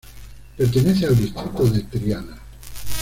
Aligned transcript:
Pertenece 0.57 1.05
al 1.05 1.15
distrito 1.15 1.63
de 1.65 1.81
Triana. 1.83 2.35